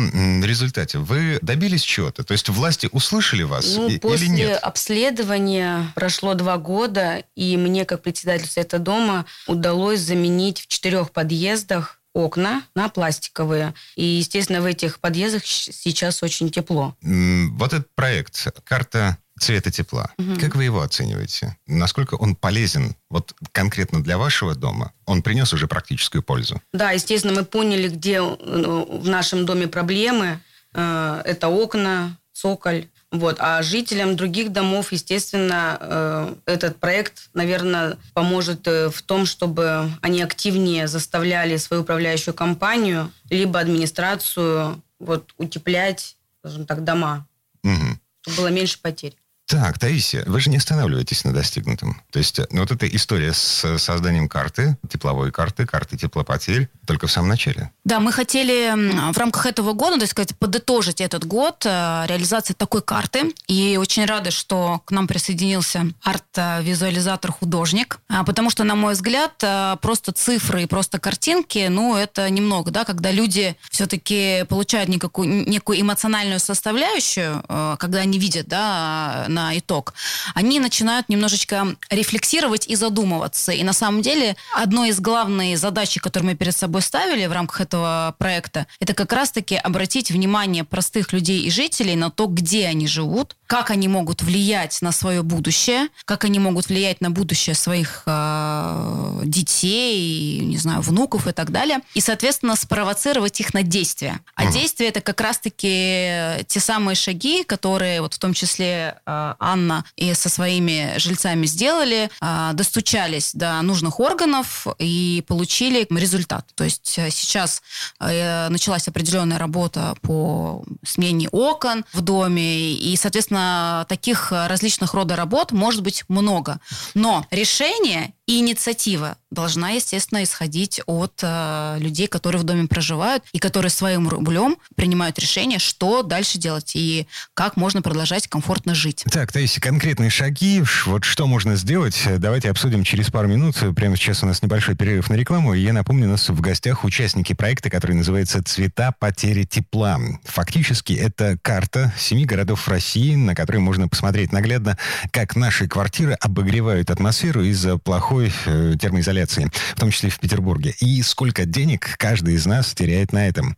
результате 0.45 0.99
вы 0.99 1.39
добились 1.41 1.81
чего-то? 1.83 2.23
То 2.23 2.33
есть 2.33 2.51
власти 2.51 2.87
услышали 2.93 3.43
вас 3.43 3.75
Ну, 3.77 3.89
и- 3.89 3.99
после 3.99 4.27
или 4.27 4.35
нет? 4.35 4.59
обследования 4.63 5.91
прошло 5.95 6.35
два 6.35 6.59
года, 6.59 7.25
и 7.35 7.57
мне, 7.57 7.87
как 7.87 8.03
председатель 8.03 8.47
Совета 8.47 8.79
дома, 8.79 9.25
удалось 9.47 10.01
заменить 10.01 10.61
в 10.61 10.67
четырех 10.67 11.13
подъездах 11.13 11.99
окна 12.13 12.63
на 12.77 12.89
пластиковые. 12.91 13.73
И, 13.97 14.05
естественно, 14.05 14.61
в 14.61 14.67
этих 14.67 15.01
подъездах 15.01 15.45
сейчас 15.47 16.23
очень 16.23 16.51
тепло. 16.51 16.95
Вот 17.03 17.73
этот 17.73 17.89
проект, 17.97 18.47
карта 18.65 19.17
цвета 19.39 19.71
тепла, 19.71 20.11
как 20.41 20.55
вы 20.55 20.65
его 20.65 20.81
оцениваете? 20.83 21.57
Насколько 21.67 22.15
он 22.15 22.37
полезен 22.37 22.95
вот 23.11 23.35
конкретно 23.53 24.03
для 24.03 24.17
вашего 24.19 24.55
дома? 24.55 24.93
Он 25.07 25.23
принес 25.23 25.53
уже 25.53 25.67
практическую 25.67 26.23
пользу? 26.23 26.61
Да, 26.73 26.93
естественно, 26.93 27.35
мы 27.35 27.45
поняли, 27.45 27.89
где 27.89 28.19
э, 28.19 28.23
в 28.23 29.09
нашем 29.09 29.45
доме 29.47 29.67
проблемы. 29.67 30.41
Э, 30.73 31.23
Это 31.25 31.49
окна, 31.49 32.17
цоколь. 32.33 32.87
Вот. 33.11 33.37
А 33.39 33.63
жителям 33.63 34.17
других 34.17 34.51
домов, 34.53 34.91
естественно, 34.93 35.79
э, 35.81 36.35
этот 36.47 36.79
проект, 36.81 37.29
наверное, 37.35 37.97
поможет 38.13 38.67
в 38.67 39.03
том, 39.03 39.25
чтобы 39.27 39.91
они 40.01 40.23
активнее 40.23 40.89
заставляли 40.89 41.57
свою 41.59 41.83
управляющую 41.83 42.35
компанию 42.35 43.13
либо 43.31 43.61
администрацию 43.61 44.83
вот, 44.99 45.33
утеплять, 45.37 46.17
скажем 46.41 46.67
так, 46.67 46.85
дома, 46.85 47.27
Мгм. 47.63 48.01
чтобы 48.23 48.37
было 48.39 48.47
меньше 48.49 48.79
потерь. 48.81 49.17
Так, 49.47 49.79
Таисия, 49.79 50.25
вы 50.27 50.41
же 50.41 50.49
не 50.49 50.57
останавливаетесь 50.57 51.25
на 51.25 51.33
достигнутом. 51.33 52.01
То 52.11 52.19
есть 52.19 52.39
э, 52.39 52.47
ну, 52.51 52.61
вот 52.61 52.71
эта 52.71 52.87
история 52.89 53.35
с 53.35 53.79
созданием 53.79 54.27
карты, 54.27 54.79
тепловой 54.89 55.31
карты, 55.33 55.67
карты 55.67 55.99
теплопотерь, 55.99 56.71
только 56.87 57.07
в 57.07 57.13
самом 57.13 57.29
начале. 57.29 57.71
Да, 57.85 58.01
мы 58.01 58.11
хотели 58.11 58.73
в 59.13 59.19
рамках 59.19 59.45
этого 59.45 59.75
года, 59.75 59.99
так 60.01 60.09
сказать, 60.09 60.35
подытожить 60.39 61.03
этот 61.03 61.27
год 61.27 61.67
э, 61.67 62.05
реализации 62.09 62.55
такой 62.55 62.81
карты. 62.81 63.35
И 63.47 63.77
очень 63.79 64.07
рады, 64.07 64.31
что 64.31 64.81
к 64.87 64.91
нам 64.91 65.07
присоединился 65.07 65.89
арт-визуализатор 66.03 67.31
художник. 67.31 67.99
А, 68.09 68.25
Потому 68.25 68.49
что, 68.49 68.65
на 68.65 68.75
мой 68.75 68.95
взгляд, 68.95 69.35
э, 69.43 69.77
просто 69.83 70.13
цифры 70.13 70.63
и 70.63 70.67
просто 70.67 70.99
картинки, 70.99 71.67
ну, 71.69 71.97
это 71.97 72.31
немного, 72.31 72.71
да, 72.71 72.85
когда 72.85 73.11
люди 73.11 73.57
все-таки 73.71 74.47
получают 74.49 74.89
никакую, 74.89 75.47
некую 75.47 75.81
эмоциональную 75.83 76.41
составляющую, 76.41 77.45
э, 77.47 77.77
когда 77.79 77.99
они 77.99 78.19
видят, 78.19 78.49
да, 78.49 79.27
на 79.35 79.59
итог, 79.59 79.95
они 80.35 80.61
начинают 80.61 81.09
немножечко 81.09 81.77
рефлексировать 81.91 82.67
и 82.67 82.77
задумываться. 82.77 83.53
И 83.53 83.63
на 83.63 83.73
самом 83.73 84.01
деле 84.01 84.37
одной 84.55 84.91
из 84.91 85.01
главных 85.01 85.59
задач, 85.59 85.99
которые 86.01 86.31
мы 86.31 86.37
перед 86.37 86.57
собой 86.57 86.83
ставили 86.83 87.27
в 87.27 87.33
рамках 87.33 87.61
этого 87.61 88.15
проекта, 88.19 88.67
это 88.81 88.95
как 88.95 89.13
раз-таки 89.13 89.57
обратить 89.57 90.11
внимание 90.11 90.65
простых 90.65 91.13
людей 91.13 91.41
и 91.41 91.51
жителей 91.51 91.97
на 91.97 92.11
то, 92.11 92.27
где 92.27 92.67
они 92.67 92.87
живут, 92.87 93.37
как 93.47 93.71
они 93.71 93.89
могут 93.89 94.23
влиять 94.23 94.81
на 94.81 94.93
свое 94.93 95.23
будущее, 95.23 95.89
как 96.05 96.25
они 96.25 96.39
могут 96.39 96.69
влиять 96.69 97.01
на 97.01 97.11
будущее 97.11 97.55
своих 97.55 98.03
э, 98.07 99.21
детей, 99.25 100.41
не 100.41 100.57
знаю, 100.57 100.81
внуков 100.81 101.27
и 101.27 101.33
так 101.33 101.51
далее, 101.51 101.81
и, 101.95 102.01
соответственно, 102.01 102.57
спровоцировать 102.57 103.41
их 103.41 103.55
на 103.55 103.63
действия. 103.63 104.21
А 104.35 104.51
действия 104.51 104.89
это 104.89 105.01
как 105.01 105.21
раз-таки 105.21 106.45
те 106.47 106.61
самые 106.61 106.95
шаги, 106.95 107.45
которые 107.45 108.01
вот 108.01 108.15
в 108.15 108.19
том 108.19 108.35
числе 108.35 108.99
э, 109.07 109.24
Анна 109.39 109.85
и 109.97 110.15
со 110.15 110.29
своими 110.29 110.95
жильцами 110.99 111.47
сделали, 111.47 112.11
э, 112.21 112.51
достучались 112.55 113.33
до 113.35 113.61
нужных 113.63 114.01
органов 114.01 114.67
и 114.79 115.25
получили 115.27 115.87
результат. 115.91 116.47
То 116.55 116.65
есть 116.65 116.99
э, 116.99 117.11
сейчас 117.11 117.63
э, 118.01 118.49
началась 118.49 118.89
определенная 118.89 119.39
работа 119.39 119.95
по 120.03 120.65
смене 120.85 121.29
окон 121.31 121.85
в 121.93 122.01
доме, 122.01 122.73
и, 122.73 122.97
соответственно, 122.97 123.87
таких 123.89 124.33
различных 124.33 124.95
рода 124.95 125.17
работ 125.17 125.53
может 125.53 125.83
быть 125.83 126.05
много. 126.09 126.61
Но 126.95 127.27
решение 127.31 128.15
и 128.27 128.39
инициатива 128.39 129.19
должна, 129.31 129.71
естественно, 129.71 130.23
исходить 130.23 130.81
от 130.87 131.21
э, 131.23 131.77
людей, 131.81 132.07
которые 132.07 132.41
в 132.41 132.45
доме 132.45 132.67
проживают 132.67 133.25
и 133.33 133.39
которые 133.39 133.71
своим 133.71 134.09
рублем 134.09 134.57
принимают 134.77 135.19
решение, 135.19 135.59
что 135.59 136.03
дальше 136.03 136.39
делать 136.39 136.73
и 136.75 137.07
как 137.35 137.57
можно 137.57 137.83
продолжать 137.83 138.29
комфортно 138.29 138.75
жить. 138.75 139.05
Так, 139.11 139.33
Таисия, 139.33 139.61
конкретные 139.61 140.11
шаги, 140.11 140.63
вот 140.87 141.05
что 141.05 141.27
можно 141.27 141.57
сделать, 141.57 142.01
э, 142.07 142.19
давайте 142.19 142.51
обсудим 142.51 142.85
через 142.85 143.11
пару 143.11 143.29
минут. 143.29 143.57
Прямо 143.77 143.97
сейчас 143.97 144.23
у 144.23 144.27
нас 144.27 144.43
небольшой 144.43 144.77
перерыв 144.77 145.11
на 145.11 145.15
рекламу, 145.15 145.55
и 145.55 145.61
я 145.61 145.73
напомню, 145.73 146.07
у 146.07 146.13
нас 146.13 146.29
в 146.29 146.41
гостях 146.41 146.85
участники 146.85 147.33
проекта, 147.35 147.69
который 147.69 147.97
называется 147.97 148.43
«Цвета 148.43 148.95
потери 148.99 149.45
тепла». 149.45 149.99
Фактически 150.25 150.93
это 150.93 151.37
карта 151.43 151.93
семи 151.99 152.25
городов 152.25 152.69
России, 152.69 153.17
на 153.17 153.35
которой 153.35 153.59
можно 153.59 153.89
посмотреть 153.89 154.33
наглядно, 154.33 154.79
как 155.11 155.37
наши 155.37 155.69
квартиры 155.69 156.13
обогревают 156.13 156.91
атмосферу 156.91 157.43
из-за 157.43 157.79
плохой 157.79 158.14
э, 158.23 158.75
термоизоляции, 158.81 159.51
в 159.75 159.81
том 159.81 159.91
числе 159.91 160.11
в 160.11 160.19
Петербурге, 160.19 160.75
и 160.81 161.03
сколько 161.03 161.45
денег 161.45 161.97
каждый 161.99 162.35
из 162.35 162.47
нас 162.47 162.75
теряет 162.75 163.13
на 163.13 163.29
этом. 163.29 163.57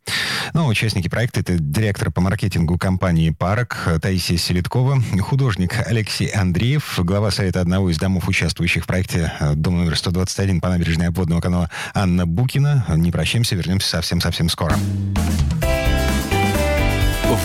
Ну, 0.54 0.66
участники 0.66 1.08
проекта— 1.08 1.40
это 1.42 1.58
директор 1.58 2.10
по 2.10 2.20
маркетингу 2.20 2.78
компании 2.78 3.30
«Парок» 3.30 3.88
Таисия 4.00 4.38
Селиткова, 4.38 5.02
художник 5.20 5.74
Алексей 5.86 6.28
Андреев, 6.28 6.98
глава 6.98 7.30
совета 7.30 7.60
одного 7.60 7.90
из 7.90 7.98
домов, 7.98 8.28
участвующих 8.28 8.84
в 8.84 8.86
проекте 8.86 9.32
э, 9.40 9.54
«Дом 9.54 9.76
номер 9.78 9.92
121» 9.92 10.60
по 10.60 10.68
набережной 10.68 11.08
обводного 11.08 11.40
канала 11.40 11.70
Анна 11.94 12.26
Букина. 12.26 12.84
Не 12.88 13.10
прощаемся, 13.10 13.56
вернемся 13.56 13.88
совсем-совсем 13.88 14.48
скоро. 14.48 14.76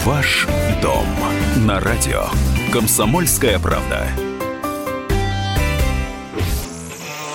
Ваш 0.06 0.48
дом 0.82 1.06
на 1.58 1.80
радио. 1.80 2.26
Комсомольская 2.72 3.60
правда. 3.60 4.08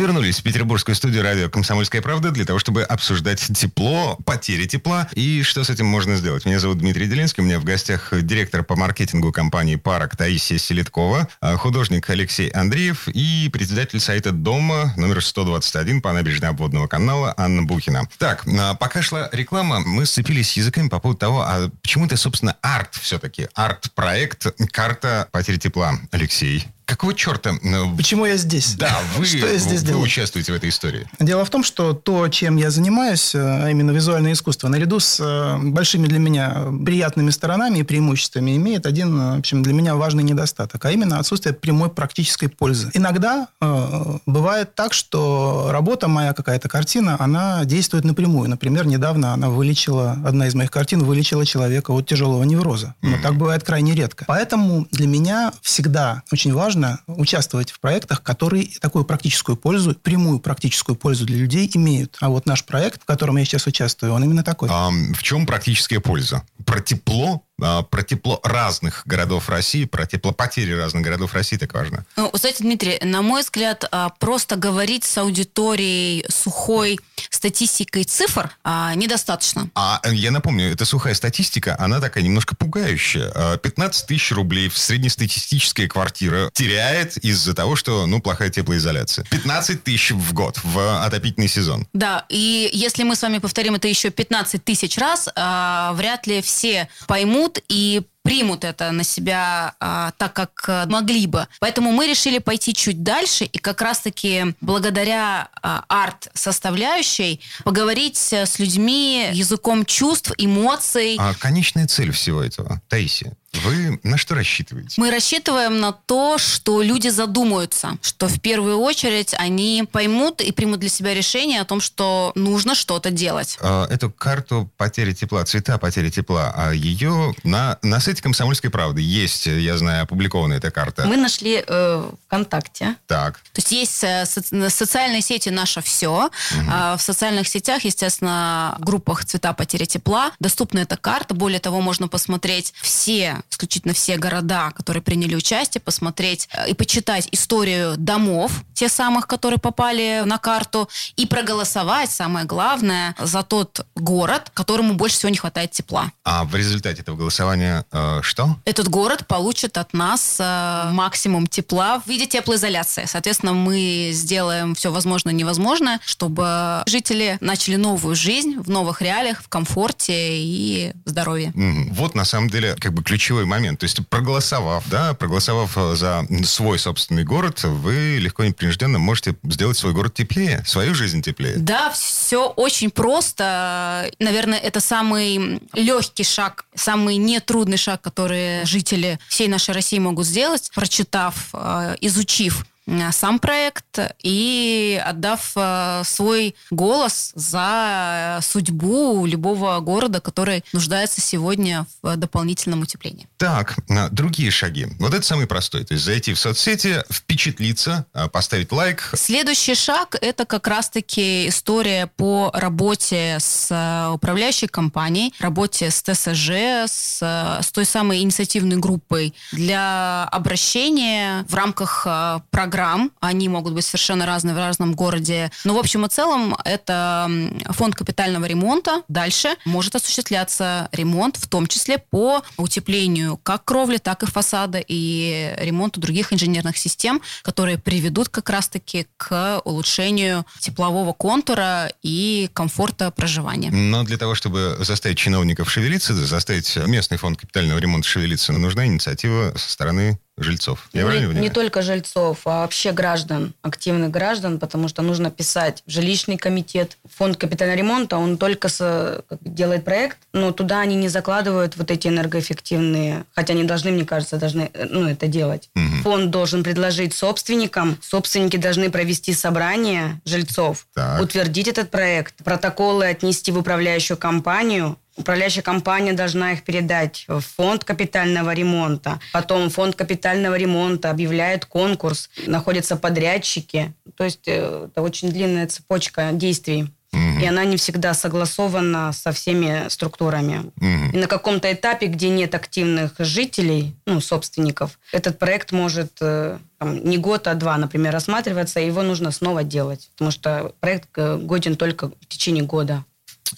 Вернулись 0.00 0.38
в 0.38 0.42
петербургскую 0.42 0.94
студию 0.94 1.22
радио 1.22 1.50
«Комсомольская 1.50 2.00
правда» 2.00 2.30
для 2.30 2.46
того, 2.46 2.58
чтобы 2.58 2.84
обсуждать 2.84 3.38
тепло, 3.54 4.16
потери 4.24 4.64
тепла 4.64 5.06
и 5.12 5.42
что 5.42 5.62
с 5.62 5.68
этим 5.68 5.84
можно 5.84 6.16
сделать. 6.16 6.46
Меня 6.46 6.58
зовут 6.58 6.78
Дмитрий 6.78 7.06
Делинский, 7.06 7.42
у 7.42 7.46
меня 7.46 7.60
в 7.60 7.64
гостях 7.64 8.08
директор 8.22 8.64
по 8.64 8.76
маркетингу 8.76 9.30
компании 9.30 9.76
«Парок» 9.76 10.16
Таисия 10.16 10.56
Селиткова, 10.56 11.28
а 11.42 11.56
художник 11.58 12.08
Алексей 12.08 12.48
Андреев 12.48 13.08
и 13.08 13.50
председатель 13.52 14.00
сайта 14.00 14.32
«Дома» 14.32 14.94
номер 14.96 15.22
121 15.22 16.00
по 16.00 16.14
набережной 16.14 16.48
обводного 16.48 16.86
канала 16.86 17.34
Анна 17.36 17.64
Бухина. 17.64 18.08
Так, 18.16 18.46
а 18.58 18.72
пока 18.76 19.02
шла 19.02 19.28
реклама, 19.32 19.80
мы 19.80 20.06
сцепились 20.06 20.56
языками 20.56 20.88
по 20.88 20.98
поводу 20.98 21.18
того, 21.18 21.42
а 21.42 21.68
почему 21.82 22.06
это, 22.06 22.16
собственно, 22.16 22.56
арт 22.62 22.94
все-таки, 22.94 23.48
арт-проект 23.52 24.46
«Карта 24.72 25.28
потери 25.30 25.58
тепла». 25.58 25.98
Алексей, 26.10 26.66
Какого 26.90 27.14
черта? 27.14 27.52
Ну, 27.62 27.96
Почему 27.96 28.26
я 28.26 28.36
здесь? 28.36 28.74
Да, 28.74 28.98
вы, 29.16 29.24
что 29.24 29.46
я 29.46 29.58
здесь 29.58 29.82
вы 29.82 29.86
делаю? 29.86 30.02
участвуете 30.04 30.52
в 30.52 30.56
этой 30.56 30.70
истории. 30.70 31.06
Дело 31.20 31.44
в 31.44 31.50
том, 31.50 31.62
что 31.62 31.92
то, 31.92 32.26
чем 32.26 32.56
я 32.56 32.70
занимаюсь, 32.70 33.32
э, 33.32 33.38
а 33.38 33.70
именно 33.70 33.92
визуальное 33.92 34.32
искусство, 34.32 34.66
наряду 34.66 34.98
с 34.98 35.20
э, 35.20 35.58
большими 35.68 36.08
для 36.08 36.18
меня 36.18 36.66
приятными 36.84 37.30
сторонами 37.30 37.78
и 37.78 37.82
преимуществами, 37.84 38.56
имеет 38.56 38.86
один, 38.86 39.20
э, 39.20 39.36
в 39.36 39.38
общем, 39.38 39.62
для 39.62 39.72
меня 39.72 39.94
важный 39.94 40.24
недостаток, 40.24 40.84
а 40.84 40.90
именно 40.90 41.20
отсутствие 41.20 41.54
прямой 41.54 41.90
практической 41.90 42.48
пользы. 42.48 42.90
Иногда 42.92 43.46
э, 43.60 44.18
бывает 44.26 44.74
так, 44.74 44.92
что 44.92 45.68
работа 45.70 46.08
моя, 46.08 46.32
какая-то 46.32 46.68
картина, 46.68 47.16
она 47.20 47.64
действует 47.66 48.04
напрямую. 48.04 48.50
Например, 48.50 48.84
недавно 48.84 49.32
она 49.32 49.48
вылечила, 49.48 50.18
одна 50.24 50.48
из 50.48 50.56
моих 50.56 50.72
картин 50.72 51.04
вылечила 51.04 51.46
человека 51.46 51.92
от 51.92 52.08
тяжелого 52.08 52.42
невроза. 52.42 52.96
Но 53.00 53.16
так 53.22 53.36
бывает 53.36 53.62
крайне 53.62 53.94
редко. 53.94 54.24
Поэтому 54.26 54.88
для 54.90 55.06
меня 55.06 55.52
всегда 55.62 56.24
очень 56.32 56.52
важно 56.52 56.79
участвовать 57.06 57.70
в 57.70 57.80
проектах, 57.80 58.22
которые 58.22 58.68
такую 58.80 59.04
практическую 59.04 59.56
пользу, 59.56 59.94
прямую 59.94 60.40
практическую 60.40 60.96
пользу 60.96 61.26
для 61.26 61.36
людей 61.36 61.70
имеют. 61.74 62.16
А 62.20 62.28
вот 62.28 62.46
наш 62.46 62.64
проект, 62.64 63.02
в 63.02 63.04
котором 63.04 63.36
я 63.36 63.44
сейчас 63.44 63.66
участвую, 63.66 64.12
он 64.12 64.24
именно 64.24 64.42
такой. 64.42 64.68
А 64.70 64.90
в 64.90 65.22
чем 65.22 65.46
практическая 65.46 66.00
польза? 66.00 66.42
Про 66.64 66.80
тепло 66.80 67.42
про 67.90 68.02
тепло 68.02 68.40
разных 68.42 69.02
городов 69.06 69.48
России, 69.48 69.84
про 69.84 70.06
теплопотери 70.06 70.72
разных 70.72 71.02
городов 71.02 71.34
России 71.34 71.56
так 71.56 71.74
важно? 71.74 72.04
Ну, 72.16 72.30
знаете, 72.34 72.64
Дмитрий, 72.64 72.98
на 73.02 73.22
мой 73.22 73.42
взгляд, 73.42 73.84
а, 73.90 74.10
просто 74.10 74.56
говорить 74.56 75.04
с 75.04 75.18
аудиторией 75.18 76.24
сухой 76.28 76.98
статистикой 77.28 78.04
цифр 78.04 78.50
а, 78.64 78.94
недостаточно. 78.94 79.68
А 79.74 80.00
я 80.04 80.30
напомню, 80.30 80.72
эта 80.72 80.84
сухая 80.84 81.14
статистика, 81.14 81.76
она 81.78 82.00
такая 82.00 82.24
немножко 82.24 82.56
пугающая. 82.56 83.56
15 83.58 84.06
тысяч 84.06 84.32
рублей 84.32 84.68
в 84.68 84.78
среднестатистическая 84.78 85.86
квартира 85.88 86.50
теряет 86.52 87.16
из-за 87.18 87.54
того, 87.54 87.76
что, 87.76 88.06
ну, 88.06 88.20
плохая 88.20 88.50
теплоизоляция. 88.50 89.24
15 89.30 89.84
тысяч 89.84 90.10
в 90.12 90.32
год 90.32 90.58
в 90.62 91.04
отопительный 91.04 91.48
сезон. 91.48 91.86
Да, 91.92 92.24
и 92.28 92.70
если 92.72 93.02
мы 93.02 93.16
с 93.16 93.22
вами 93.22 93.38
повторим 93.38 93.74
это 93.74 93.88
еще 93.88 94.10
15 94.10 94.64
тысяч 94.64 94.96
раз, 94.98 95.28
вряд 95.34 96.26
ли 96.26 96.42
все 96.42 96.88
поймут, 97.06 97.49
и 97.68 98.02
примут 98.22 98.64
это 98.64 98.90
на 98.92 99.02
себя 99.02 99.74
а, 99.80 100.12
так, 100.18 100.34
как 100.34 100.64
а, 100.68 100.86
могли 100.86 101.26
бы. 101.26 101.46
Поэтому 101.58 101.92
мы 101.92 102.06
решили 102.06 102.38
пойти 102.38 102.74
чуть 102.74 103.02
дальше 103.02 103.44
и 103.44 103.58
как 103.58 103.80
раз-таки 103.80 104.54
благодаря 104.60 105.48
а, 105.62 105.84
арт-составляющей 105.88 107.40
поговорить 107.64 108.16
с 108.16 108.58
людьми 108.58 109.28
языком 109.32 109.84
чувств, 109.84 110.32
эмоций. 110.38 111.16
А 111.18 111.34
конечная 111.34 111.86
цель 111.86 112.12
всего 112.12 112.42
этого, 112.42 112.82
Таисия, 112.88 113.36
вы 113.52 113.98
на 114.04 114.16
что 114.16 114.34
рассчитываете? 114.34 114.94
Мы 114.96 115.10
рассчитываем 115.10 115.80
на 115.80 115.92
то, 115.92 116.38
что 116.38 116.82
люди 116.82 117.08
задумаются, 117.08 117.98
что 118.00 118.28
в 118.28 118.40
первую 118.40 118.78
очередь 118.78 119.34
они 119.34 119.84
поймут 119.90 120.40
и 120.40 120.52
примут 120.52 120.80
для 120.80 120.88
себя 120.88 121.14
решение 121.14 121.60
о 121.60 121.64
том, 121.64 121.80
что 121.80 122.32
нужно 122.36 122.74
что-то 122.74 123.10
делать. 123.10 123.58
А, 123.60 123.86
эту 123.88 124.10
карту 124.10 124.70
потери 124.76 125.12
тепла, 125.12 125.44
цвета 125.44 125.78
потери 125.78 126.10
тепла, 126.10 126.52
а 126.56 126.72
ее 126.72 127.34
на, 127.42 127.78
на 127.82 128.00
сайте 128.00 128.22
«Комсомольской 128.22 128.70
правды» 128.70 129.00
есть, 129.00 129.46
я 129.46 129.76
знаю, 129.76 130.04
опубликована 130.04 130.54
эта 130.54 130.70
карта. 130.70 131.06
Мы 131.06 131.16
нашли 131.16 131.64
э, 131.66 132.10
ВКонтакте. 132.26 132.96
Так. 133.08 133.40
То 133.52 133.58
есть 133.58 133.72
есть 133.72 134.04
э, 134.04 134.26
со- 134.26 134.70
социальные 134.70 135.22
сети 135.22 135.48
«Наше 135.48 135.82
все». 135.82 136.10
Угу. 136.10 136.30
А 136.70 136.96
в 136.96 137.02
социальных 137.02 137.48
сетях, 137.48 137.84
естественно, 137.84 138.76
в 138.78 138.84
группах 138.84 139.24
«Цвета 139.24 139.52
потери 139.54 139.86
тепла» 139.86 140.30
доступна 140.38 140.80
эта 140.80 140.96
карта. 140.96 141.34
Более 141.34 141.60
того, 141.60 141.80
можно 141.80 142.06
посмотреть 142.06 142.72
все 142.80 143.39
исключительно 143.50 143.94
все 143.94 144.16
города, 144.16 144.70
которые 144.70 145.02
приняли 145.02 145.34
участие, 145.34 145.80
посмотреть 145.80 146.48
э, 146.52 146.70
и 146.70 146.74
почитать 146.74 147.28
историю 147.32 147.96
домов, 147.96 148.64
те 148.74 148.88
самых, 148.88 149.26
которые 149.26 149.58
попали 149.58 150.22
на 150.24 150.38
карту, 150.38 150.88
и 151.16 151.26
проголосовать, 151.26 152.10
самое 152.10 152.46
главное, 152.46 153.14
за 153.18 153.42
тот 153.42 153.86
город, 153.94 154.50
которому 154.54 154.94
больше 154.94 155.16
всего 155.16 155.30
не 155.30 155.36
хватает 155.36 155.70
тепла. 155.72 156.12
А 156.24 156.44
в 156.44 156.54
результате 156.54 157.02
этого 157.02 157.16
голосования 157.16 157.84
э, 157.92 158.20
что? 158.22 158.56
Этот 158.64 158.88
город 158.88 159.26
получит 159.26 159.78
от 159.78 159.92
нас 159.92 160.36
э, 160.38 160.90
максимум 160.92 161.46
тепла 161.46 162.00
в 162.00 162.08
виде 162.08 162.26
теплоизоляции. 162.26 163.04
Соответственно, 163.06 163.52
мы 163.52 164.10
сделаем 164.12 164.74
все 164.74 164.90
возможное 164.90 165.32
и 165.32 165.36
невозможное, 165.36 166.00
чтобы 166.04 166.82
жители 166.86 167.38
начали 167.40 167.76
новую 167.76 168.14
жизнь 168.14 168.58
в 168.58 168.68
новых 168.68 169.02
реалиях, 169.02 169.42
в 169.42 169.48
комфорте 169.48 170.38
и 170.38 170.92
здоровье. 171.04 171.52
Вот 171.90 172.14
на 172.14 172.24
самом 172.24 172.50
деле 172.50 172.76
как 172.78 172.92
бы 172.92 173.02
ключевой 173.02 173.29
ключевой 173.30 173.44
момент. 173.44 173.78
То 173.78 173.84
есть 173.84 173.96
проголосовав, 174.08 174.82
да, 174.88 175.14
проголосовав 175.14 175.76
э, 175.76 175.94
за 175.94 176.26
свой 176.44 176.80
собственный 176.80 177.22
город, 177.22 177.62
вы 177.62 178.18
легко 178.18 178.42
и 178.42 178.48
непринужденно 178.48 178.98
можете 178.98 179.36
сделать 179.44 179.76
свой 179.76 179.92
город 179.92 180.14
теплее, 180.14 180.64
свою 180.66 180.96
жизнь 180.96 181.22
теплее. 181.22 181.54
Да, 181.56 181.90
все 181.90 182.48
очень 182.48 182.90
просто. 182.90 184.10
Наверное, 184.18 184.58
это 184.58 184.80
самый 184.80 185.60
легкий 185.74 186.24
шаг, 186.24 186.64
самый 186.74 187.18
нетрудный 187.18 187.76
шаг, 187.76 188.00
который 188.00 188.64
жители 188.64 189.20
всей 189.28 189.46
нашей 189.46 189.74
России 189.74 190.00
могут 190.00 190.26
сделать, 190.26 190.68
прочитав, 190.74 191.50
э, 191.52 191.96
изучив 192.00 192.66
сам 193.12 193.38
проект 193.38 193.98
и 194.22 195.00
отдав 195.04 195.52
э, 195.56 196.02
свой 196.04 196.54
голос 196.70 197.32
за 197.34 198.40
судьбу 198.42 199.26
любого 199.26 199.78
города, 199.80 200.20
который 200.20 200.64
нуждается 200.72 201.20
сегодня 201.20 201.86
в 202.02 202.16
дополнительном 202.16 202.80
утеплении. 202.80 203.28
Так, 203.36 203.76
другие 204.10 204.50
шаги. 204.50 204.88
Вот 204.98 205.14
это 205.14 205.24
самый 205.24 205.46
простой. 205.46 205.84
То 205.84 205.94
есть 205.94 206.04
зайти 206.04 206.34
в 206.34 206.38
соцсети, 206.38 207.04
впечатлиться, 207.10 208.06
э, 208.14 208.28
поставить 208.28 208.72
лайк. 208.72 209.12
Следующий 209.14 209.74
шаг– 209.74 210.16
это 210.20 210.44
как 210.44 210.66
раз-таки 210.66 211.48
история 211.48 212.06
по 212.16 212.50
работе 212.54 213.38
с 213.40 214.10
управляющей 214.12 214.68
компанией, 214.68 215.32
работе 215.38 215.90
с 215.90 216.02
ТСЖ, 216.02 216.50
с, 216.86 217.18
с 217.62 217.72
той 217.72 217.84
самой 217.84 218.20
инициативной 218.20 218.76
группой 218.76 219.34
для 219.52 220.24
обращения 220.24 221.44
в 221.48 221.54
рамках 221.54 222.06
программы 222.50 222.79
программ. 222.80 223.12
Они 223.20 223.48
могут 223.48 223.74
быть 223.74 223.84
совершенно 223.84 224.26
разные 224.26 224.54
в 224.54 224.58
разном 224.58 224.94
городе. 224.94 225.50
Но 225.64 225.74
в 225.74 225.78
общем 225.78 226.06
и 226.06 226.08
целом 226.08 226.56
это 226.64 227.30
фонд 227.70 227.94
капитального 227.94 228.46
ремонта. 228.46 229.02
Дальше 229.08 229.50
может 229.66 229.94
осуществляться 229.96 230.88
ремонт, 230.92 231.36
в 231.36 231.46
том 231.46 231.66
числе 231.66 231.98
по 231.98 232.42
утеплению 232.56 233.36
как 233.36 233.64
кровли, 233.64 233.98
так 233.98 234.22
и 234.22 234.26
фасада 234.26 234.82
и 234.86 235.54
ремонту 235.58 236.00
других 236.00 236.32
инженерных 236.32 236.78
систем, 236.78 237.20
которые 237.42 237.76
приведут 237.76 238.30
как 238.30 238.48
раз-таки 238.48 239.06
к 239.18 239.60
улучшению 239.64 240.46
теплового 240.58 241.12
контура 241.12 241.92
и 242.02 242.48
комфорта 242.54 243.10
проживания. 243.10 243.70
Но 243.70 244.04
для 244.04 244.16
того, 244.16 244.34
чтобы 244.34 244.78
заставить 244.80 245.18
чиновников 245.18 245.70
шевелиться, 245.70 246.14
заставить 246.14 246.76
местный 246.76 247.18
фонд 247.18 247.38
капитального 247.38 247.78
ремонта 247.78 248.08
шевелиться, 248.08 248.52
нужна 248.52 248.86
инициатива 248.86 249.52
со 249.56 249.70
стороны 249.70 250.18
жильцов. 250.40 250.88
Я 250.92 251.04
не, 251.04 251.40
не 251.40 251.50
только 251.50 251.82
жильцов, 251.82 252.40
а 252.44 252.62
вообще 252.62 252.92
граждан, 252.92 253.54
активных 253.62 254.10
граждан, 254.10 254.58
потому 254.58 254.88
что 254.88 255.02
нужно 255.02 255.30
писать 255.30 255.82
в 255.86 255.90
жилищный 255.90 256.36
комитет. 256.36 256.96
Фонд 257.16 257.36
капитального 257.36 257.78
ремонта, 257.78 258.16
он 258.16 258.38
только 258.38 258.68
с, 258.68 259.22
как 259.28 259.40
бы 259.40 259.50
делает 259.50 259.84
проект, 259.84 260.18
но 260.32 260.52
туда 260.52 260.80
они 260.80 260.96
не 260.96 261.08
закладывают 261.08 261.76
вот 261.76 261.90
эти 261.90 262.08
энергоэффективные, 262.08 263.24
хотя 263.34 263.52
они 263.52 263.64
должны, 263.64 263.90
мне 263.90 264.04
кажется, 264.04 264.36
должны 264.36 264.70
э, 264.72 264.86
ну, 264.90 265.08
это 265.08 265.26
делать. 265.26 265.68
Мгм. 265.74 266.02
Фонд 266.02 266.30
должен 266.30 266.64
предложить 266.64 267.14
собственникам, 267.14 267.98
собственники 268.00 268.56
должны 268.56 268.90
провести 268.90 269.34
собрание 269.34 270.20
жильцов, 270.24 270.86
Так. 270.94 271.20
утвердить 271.22 271.68
этот 271.68 271.90
проект, 271.90 272.34
протоколы 272.42 273.06
отнести 273.06 273.52
в 273.52 273.58
управляющую 273.58 274.16
компанию, 274.16 274.96
Управляющая 275.20 275.62
компания 275.62 276.14
должна 276.14 276.52
их 276.52 276.62
передать 276.62 277.24
в 277.28 277.40
фонд 277.40 277.84
капитального 277.84 278.54
ремонта. 278.54 279.20
Потом 279.32 279.68
фонд 279.68 279.94
капитального 279.94 280.56
ремонта 280.56 281.10
объявляет 281.10 281.66
конкурс, 281.66 282.30
находятся 282.46 282.96
подрядчики. 282.96 283.92
То 284.16 284.24
есть 284.24 284.48
э, 284.48 284.88
это 284.90 285.02
очень 285.02 285.30
длинная 285.30 285.66
цепочка 285.66 286.30
действий. 286.32 286.88
Мгм. 287.12 287.40
И 287.40 287.44
она 287.44 287.64
не 287.64 287.76
всегда 287.76 288.14
согласована 288.14 289.12
со 289.12 289.32
всеми 289.32 289.88
структурами. 289.88 290.70
Мгм. 290.76 291.10
И 291.10 291.18
на 291.18 291.26
каком-то 291.26 291.70
этапе, 291.70 292.06
где 292.06 292.28
нет 292.28 292.54
активных 292.54 293.14
жителей, 293.18 293.94
ну, 294.06 294.20
собственников, 294.20 294.98
этот 295.12 295.38
проект 295.38 295.72
может 295.72 296.12
э, 296.20 296.58
там, 296.78 297.04
не 297.04 297.18
год, 297.18 297.46
а 297.46 297.54
два, 297.54 297.76
например, 297.76 298.12
рассматриваться, 298.12 298.80
и 298.80 298.86
его 298.86 299.02
нужно 299.02 299.32
снова 299.32 299.64
делать. 299.64 300.08
Потому 300.12 300.30
что 300.30 300.72
проект 300.80 301.08
э, 301.16 301.36
годен 301.36 301.76
только 301.76 302.08
в 302.08 302.26
течение 302.26 302.64
года. 302.64 303.04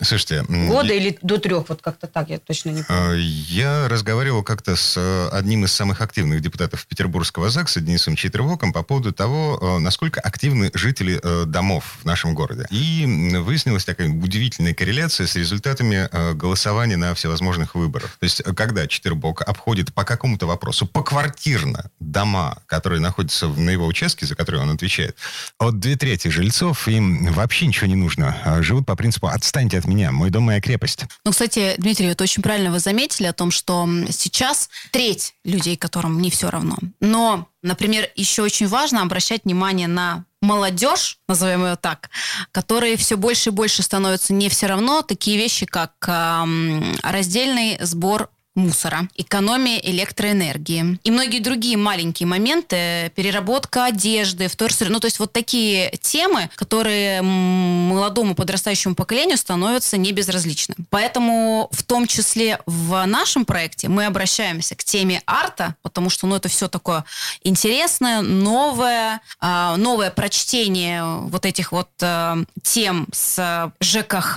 Слушайте, 0.01 0.43
Года 0.49 0.89
я- 0.89 0.95
или 0.95 1.19
до 1.21 1.37
трех, 1.39 1.69
вот 1.69 1.83
как-то 1.83 2.07
так, 2.07 2.31
я 2.31 2.39
точно 2.39 2.71
не 2.71 2.83
помню. 2.83 3.13
Э, 3.13 3.19
Я 3.21 3.89
разговаривал 3.89 4.43
как-то 4.43 4.75
с 4.75 4.95
э, 4.97 5.29
одним 5.31 5.65
из 5.67 5.73
самых 5.73 6.01
активных 6.01 6.41
депутатов 6.41 6.87
Петербургского 6.87 7.51
ЗАГСа 7.51 7.81
Денисом 7.83 8.17
Читервоком 8.17 8.73
по 8.73 8.83
поводу 8.83 9.13
того, 9.13 9.59
э, 9.61 9.79
насколько 9.81 10.19
активны 10.21 10.71
жители 10.73 11.21
э, 11.23 11.45
домов 11.47 11.99
в 12.03 12.07
нашем 12.07 12.35
городе. 12.35 12.67
И 12.71 13.05
выяснилась 13.39 13.85
такая 13.85 14.09
удивительная 14.09 14.73
корреляция 14.73 15.27
с 15.27 15.37
результатами 15.37 16.09
голосования 16.35 16.97
на 16.97 17.15
всевозможных 17.15 17.75
выборах. 17.75 18.17
То 18.19 18.25
есть, 18.25 18.43
когда 18.57 18.87
Читербок 18.87 19.43
обходит 19.43 19.93
по 19.93 20.05
какому-то 20.05 20.47
вопросу 20.47 20.87
поквартирно 20.87 21.91
дома, 22.01 22.63
которые 22.67 23.01
находятся 23.01 23.47
на 23.49 23.69
его 23.71 23.87
участке, 23.87 24.25
за 24.25 24.35
которые 24.37 24.63
он 24.63 24.71
отвечает, 24.71 25.17
от 25.59 25.79
две 25.81 25.97
трети 25.97 26.29
жильцов 26.29 26.89
им 26.89 27.27
вообще 27.33 27.67
ничего 27.67 27.87
не 27.89 27.95
нужно. 27.97 28.37
А 28.45 28.63
Живут 28.63 28.87
по 28.87 28.97
принципу 28.97 29.27
«отстаньте 29.27 29.72
от 29.79 29.87
меня, 29.87 30.13
мой 30.13 30.31
дом 30.31 30.45
моя 30.45 30.61
крепость». 30.61 31.05
Ну, 31.25 31.31
кстати, 31.31 31.75
Дмитрий, 31.79 32.07
это 32.07 32.25
очень 32.25 32.43
правильно 32.43 32.71
вы 32.71 32.79
заметили 32.79 33.27
о 33.27 33.33
том, 33.33 33.51
что 33.51 33.89
сейчас 34.11 34.69
треть 34.91 35.35
людей, 35.45 35.77
которым 35.77 36.21
не 36.21 36.31
все 36.31 36.51
равно. 36.51 36.77
Но, 37.01 37.49
например, 37.63 38.09
еще 38.15 38.43
очень 38.43 38.69
важно 38.69 39.03
обращать 39.03 39.45
внимание 39.45 39.89
на 39.89 40.25
молодежь, 40.43 41.19
назовем 41.29 41.65
ее 41.65 41.77
так, 41.77 42.11
которые 42.51 42.97
все 42.97 43.17
больше 43.17 43.51
и 43.51 43.53
больше 43.53 43.83
становятся 43.83 44.35
не 44.35 44.49
все 44.49 44.67
равно. 44.67 45.03
Такие 45.03 45.39
вещи, 45.39 45.65
как 45.65 45.93
ам, 46.07 46.97
раздельный 47.03 47.79
сбор 47.81 48.29
мусора, 48.55 49.09
экономия 49.17 49.79
электроэнергии 49.79 50.99
и 51.03 51.11
многие 51.11 51.39
другие 51.41 51.77
маленькие 51.77 52.27
моменты, 52.27 53.11
переработка 53.15 53.87
одежды, 53.87 54.49
вторсырье, 54.49 54.93
ну 54.93 55.01
то 55.01 55.07
есть 55.07 55.19
вот 55.19 55.33
такие 55.33 55.91
темы, 56.01 56.51
которые 56.55 57.23
молодому 57.23 58.35
подрастающему 58.35 58.95
поколению 58.95 59.39
становятся 59.39 59.97
не 59.97 60.13
безразличны. 60.13 60.75
Поэтому 60.91 61.69
в 61.73 61.83
том 61.83 62.07
числе 62.07 62.59
в 62.67 63.05
нашем 63.07 63.45
проекте 63.45 63.89
мы 63.89 64.05
обращаемся 64.07 64.75
к 64.75 64.85
теме 64.85 65.23
арта, 65.27 65.75
потому 65.83 66.11
что 66.11 66.27
ну 66.27 66.37
это 66.37 66.49
все 66.49 66.69
такое 66.69 67.05
интересное, 67.43 68.21
новое, 68.21 69.21
а, 69.41 69.77
новое 69.77 70.11
прочтение 70.11 71.05
вот 71.05 71.47
этих 71.47 71.73
вот 71.73 71.89
а, 72.03 72.39
тем 72.63 73.07
с 73.13 73.73
ЖКХ, 73.81 74.37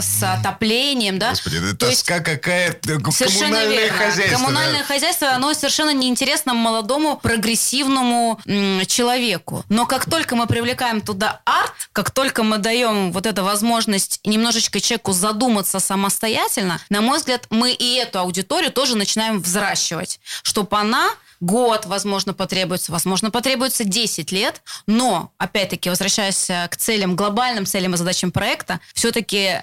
с 0.00 0.22
отоплением, 0.22 1.18
да. 1.18 1.30
Господи, 1.30 1.56
это 1.56 1.76
То 1.76 1.86
есть- 1.88 2.06
тоска 2.06 2.20
какая-то, 2.20 2.98
Совершенно 3.42 3.56
коммунальное 3.60 3.78
верно. 3.84 3.98
хозяйство. 3.98 4.30
да. 4.30 4.36
Коммунальное 4.44 4.84
хозяйство, 4.84 5.30
оно 5.30 5.54
совершенно 5.54 5.92
неинтересно 5.92 6.54
молодому 6.54 7.16
прогрессивному 7.16 8.40
м, 8.46 8.86
человеку. 8.86 9.64
Но 9.68 9.86
как 9.86 10.08
только 10.08 10.36
мы 10.36 10.46
привлекаем 10.46 11.00
туда 11.00 11.40
арт, 11.44 11.72
как 11.92 12.10
только 12.10 12.42
мы 12.42 12.58
даем 12.58 13.12
вот 13.12 13.26
эту 13.26 13.44
возможность 13.44 14.20
немножечко 14.24 14.80
человеку 14.80 15.12
задуматься 15.12 15.78
самостоятельно, 15.80 16.80
на 16.90 17.00
мой 17.00 17.18
взгляд, 17.18 17.46
мы 17.50 17.72
и 17.72 17.94
эту 17.96 18.18
аудиторию 18.18 18.72
тоже 18.72 18.96
начинаем 18.96 19.40
взращивать, 19.40 20.20
чтобы 20.42 20.76
она 20.76 21.10
год, 21.42 21.86
возможно, 21.86 22.32
потребуется, 22.32 22.92
возможно, 22.92 23.30
потребуется 23.30 23.84
10 23.84 24.32
лет, 24.32 24.62
но, 24.86 25.32
опять-таки, 25.38 25.90
возвращаясь 25.90 26.48
э, 26.48 26.68
к 26.68 26.76
целям, 26.76 27.16
глобальным 27.16 27.66
целям 27.66 27.94
и 27.94 27.96
задачам 27.96 28.30
проекта, 28.30 28.80
все-таки 28.94 29.60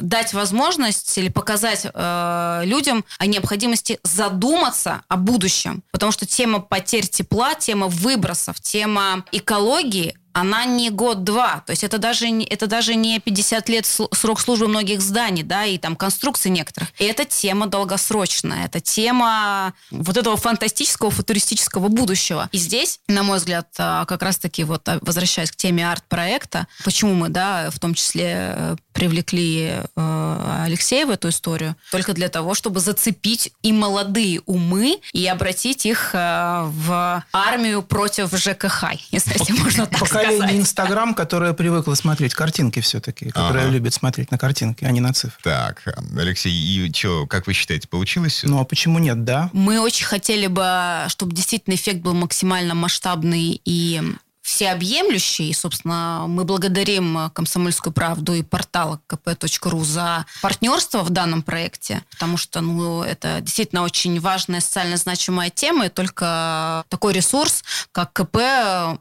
дать 0.00 0.32
возможность 0.32 1.16
или 1.18 1.28
показать 1.28 1.86
э, 1.92 2.62
людям 2.64 3.04
о 3.18 3.26
необходимости 3.26 3.98
задуматься 4.02 5.02
о 5.08 5.16
будущем, 5.16 5.82
потому 5.90 6.10
что 6.10 6.26
тема 6.26 6.60
потерь 6.60 7.06
тепла, 7.06 7.54
тема 7.54 7.88
выбросов, 7.88 8.60
тема 8.60 9.24
экологии, 9.32 10.16
она 10.32 10.64
не 10.64 10.90
год-два. 10.90 11.62
То 11.66 11.70
есть 11.72 11.84
это 11.84 11.98
даже, 11.98 12.26
это 12.28 12.66
даже 12.66 12.94
не 12.94 13.18
50 13.18 13.68
лет 13.68 13.86
срок 13.86 14.40
службы 14.40 14.68
многих 14.68 15.00
зданий, 15.00 15.42
да, 15.42 15.64
и 15.64 15.78
там 15.78 15.96
конструкций 15.96 16.50
некоторых. 16.50 16.90
И 16.98 17.04
это 17.04 17.24
тема 17.24 17.66
долгосрочная. 17.66 18.66
Это 18.66 18.80
тема 18.80 19.74
вот 19.90 20.16
этого 20.16 20.36
фантастического, 20.36 21.10
футуристического 21.10 21.88
будущего. 21.88 22.48
И 22.52 22.58
здесь, 22.58 23.00
на 23.08 23.22
мой 23.22 23.38
взгляд, 23.38 23.68
а, 23.78 24.04
как 24.04 24.22
раз-таки 24.22 24.64
вот 24.64 24.88
а, 24.88 24.98
возвращаясь 25.02 25.50
к 25.50 25.56
теме 25.56 25.90
арт-проекта, 25.90 26.66
почему 26.84 27.14
мы, 27.14 27.28
да, 27.28 27.70
в 27.70 27.78
том 27.78 27.94
числе 27.94 28.54
э, 28.56 28.76
привлекли 28.92 29.72
э, 29.96 30.62
Алексея 30.64 31.06
в 31.06 31.10
эту 31.10 31.28
историю, 31.28 31.76
только 31.90 32.12
для 32.12 32.28
того, 32.28 32.54
чтобы 32.54 32.80
зацепить 32.80 33.52
и 33.62 33.72
молодые 33.72 34.40
умы 34.46 34.98
и 35.12 35.26
обратить 35.26 35.86
их 35.86 36.10
э, 36.14 36.62
в 36.66 37.24
армию 37.32 37.82
против 37.82 38.32
ЖКХ, 38.36 38.84
если 39.10 39.38
если 39.38 39.52
можно 39.52 39.86
так 39.86 40.00
Поколение 40.00 40.38
сказать. 40.38 40.56
Инстаграм, 40.56 41.14
которое 41.14 41.52
привыкло 41.52 41.94
смотреть 41.94 42.34
картинки 42.34 42.80
все-таки, 42.80 43.30
которое 43.30 43.64
Ага. 43.64 43.72
любит 43.72 43.94
смотреть 43.94 44.30
на 44.30 44.38
картинки, 44.38 44.84
а 44.84 44.90
не 44.90 45.00
на 45.00 45.12
цифры. 45.12 45.38
Так, 45.42 45.82
Алексей, 46.16 46.52
и 46.52 46.92
что, 46.92 47.26
как 47.26 47.46
вы 47.46 47.52
считаете, 47.52 47.88
получилось? 47.88 48.40
Ну 48.44 48.60
а 48.60 48.64
почему 48.64 48.98
нет, 48.98 49.24
да? 49.24 49.50
Мы 49.52 49.80
очень 49.80 50.06
хотели 50.06 50.46
бы, 50.46 51.04
чтобы 51.08 51.34
действительно 51.34 51.74
эффект 51.74 52.00
был 52.00 52.14
максимально 52.14 52.74
масштабный 52.74 53.60
и 53.64 54.02
всеобъемлющий. 54.42 55.50
И, 55.50 55.54
собственно, 55.54 56.24
мы 56.26 56.44
благодарим 56.44 57.30
«Комсомольскую 57.34 57.92
правду» 57.92 58.34
и 58.34 58.42
портал 58.42 59.00
kp.ru 59.08 59.84
за 59.84 60.26
партнерство 60.42 61.02
в 61.02 61.10
данном 61.10 61.42
проекте, 61.42 62.02
потому 62.10 62.36
что 62.36 62.60
ну, 62.60 63.02
это 63.02 63.40
действительно 63.40 63.82
очень 63.82 64.18
важная 64.20 64.60
социально 64.60 64.96
значимая 64.96 65.50
тема, 65.50 65.86
и 65.86 65.88
только 65.88 66.84
такой 66.88 67.12
ресурс, 67.12 67.64
как 67.92 68.12
КП, 68.12 68.38